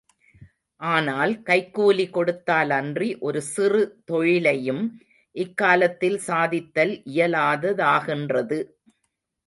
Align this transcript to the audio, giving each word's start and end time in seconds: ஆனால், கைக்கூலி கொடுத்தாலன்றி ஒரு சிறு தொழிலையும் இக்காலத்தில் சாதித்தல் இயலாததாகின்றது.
ஆனால், 0.81 1.33
கைக்கூலி 1.43 2.05
கொடுத்தாலன்றி 2.09 3.09
ஒரு 3.19 3.41
சிறு 3.51 3.83
தொழிலையும் 4.05 4.83
இக்காலத்தில் 5.35 6.19
சாதித்தல் 6.27 6.95
இயலாததாகின்றது. 7.13 8.59